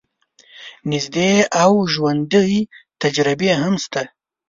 نژدې 0.91 1.31
او 1.63 1.71
ژوندۍ 1.93 2.55
تجربې 3.01 3.51
هم 3.61 3.73
شته. 3.83 4.01